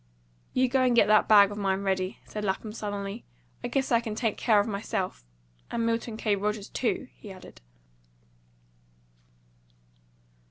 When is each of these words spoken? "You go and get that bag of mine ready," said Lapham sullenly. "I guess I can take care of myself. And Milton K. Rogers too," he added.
"You 0.53 0.67
go 0.67 0.81
and 0.81 0.95
get 0.95 1.05
that 1.09 1.27
bag 1.27 1.51
of 1.51 1.59
mine 1.59 1.81
ready," 1.83 2.17
said 2.25 2.43
Lapham 2.43 2.73
sullenly. 2.73 3.23
"I 3.63 3.67
guess 3.67 3.91
I 3.91 3.99
can 3.99 4.15
take 4.15 4.35
care 4.35 4.59
of 4.59 4.65
myself. 4.65 5.23
And 5.69 5.85
Milton 5.85 6.17
K. 6.17 6.35
Rogers 6.35 6.69
too," 6.69 7.09
he 7.13 7.31
added. 7.31 7.61